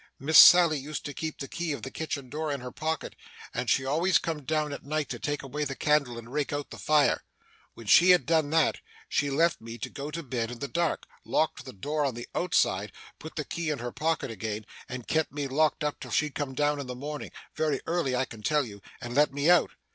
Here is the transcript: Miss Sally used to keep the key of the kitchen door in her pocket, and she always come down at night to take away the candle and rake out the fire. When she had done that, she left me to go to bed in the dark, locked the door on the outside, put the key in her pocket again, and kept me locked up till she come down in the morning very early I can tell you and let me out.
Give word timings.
Miss 0.17 0.39
Sally 0.39 0.79
used 0.79 1.05
to 1.05 1.13
keep 1.13 1.37
the 1.37 1.47
key 1.47 1.73
of 1.73 1.83
the 1.83 1.91
kitchen 1.91 2.27
door 2.27 2.51
in 2.51 2.61
her 2.61 2.71
pocket, 2.71 3.15
and 3.53 3.69
she 3.69 3.85
always 3.85 4.17
come 4.17 4.43
down 4.43 4.73
at 4.73 4.83
night 4.83 5.09
to 5.09 5.19
take 5.19 5.43
away 5.43 5.63
the 5.63 5.75
candle 5.75 6.17
and 6.17 6.33
rake 6.33 6.51
out 6.51 6.71
the 6.71 6.79
fire. 6.79 7.23
When 7.75 7.85
she 7.85 8.09
had 8.09 8.25
done 8.25 8.49
that, 8.49 8.79
she 9.07 9.29
left 9.29 9.61
me 9.61 9.77
to 9.77 9.91
go 9.91 10.09
to 10.09 10.23
bed 10.23 10.49
in 10.49 10.57
the 10.57 10.67
dark, 10.67 11.05
locked 11.23 11.65
the 11.65 11.71
door 11.73 12.03
on 12.03 12.15
the 12.15 12.27
outside, 12.33 12.91
put 13.19 13.35
the 13.35 13.45
key 13.45 13.69
in 13.69 13.77
her 13.77 13.91
pocket 13.91 14.31
again, 14.31 14.65
and 14.89 15.07
kept 15.07 15.31
me 15.31 15.47
locked 15.47 15.83
up 15.83 15.99
till 15.99 16.09
she 16.09 16.31
come 16.31 16.55
down 16.55 16.79
in 16.79 16.87
the 16.87 16.95
morning 16.95 17.29
very 17.53 17.79
early 17.85 18.15
I 18.15 18.25
can 18.25 18.41
tell 18.41 18.65
you 18.65 18.81
and 19.01 19.13
let 19.13 19.31
me 19.31 19.51
out. 19.51 19.69